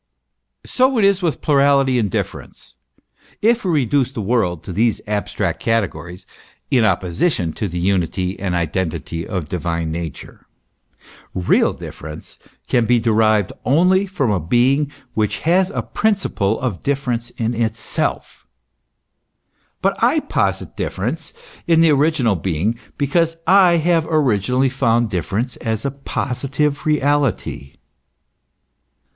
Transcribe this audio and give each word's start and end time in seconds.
* 0.37 0.45
So 0.65 0.97
it 0.97 1.05
is 1.05 1.21
with 1.21 1.43
plurality 1.43 1.99
and 1.99 2.09
difference 2.09 2.73
if 3.39 3.63
we 3.63 3.69
reduce 3.69 4.11
the 4.11 4.19
world 4.21 4.63
to 4.63 4.73
these 4.73 4.99
abstract 5.05 5.59
categories 5.59 6.25
in 6.71 6.83
opposition 6.83 7.53
to 7.53 7.67
the 7.67 7.77
unity 7.77 8.39
and 8.39 8.55
identity 8.55 9.27
of 9.27 9.43
the 9.49 9.57
Divine 9.59 9.91
nature. 9.91 10.47
Real 11.35 11.71
difference 11.73 12.39
can 12.67 12.87
be 12.87 12.97
derived 12.99 13.53
only 13.63 14.07
from 14.07 14.31
a 14.31 14.39
being 14.39 14.91
which 15.13 15.41
has 15.41 15.69
a 15.69 15.83
principle 15.83 16.59
of 16.59 16.81
difference 16.81 17.29
in 17.37 17.53
itself. 17.53 18.47
But 19.83 20.03
I 20.03 20.21
posit 20.21 20.75
difference 20.75 21.31
in 21.67 21.81
the 21.81 21.91
original 21.91 22.35
being, 22.35 22.79
because 22.97 23.37
I 23.45 23.73
have 23.73 24.07
originally 24.09 24.67
found 24.69 25.11
difference 25.11 25.57
as 25.57 25.85
a 25.85 25.91
positive 25.91 26.87
reality. 26.87 27.75